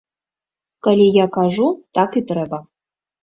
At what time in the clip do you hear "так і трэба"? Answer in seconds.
1.99-2.63